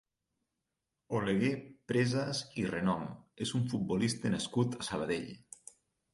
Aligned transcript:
Oleguer 1.19 1.51
Presas 1.91 2.41
i 2.63 2.65
Renom 2.73 3.05
és 3.47 3.53
un 3.61 3.69
futbolista 3.75 4.35
nascut 4.39 4.81
a 4.81 4.89
Sabadell. 4.91 5.31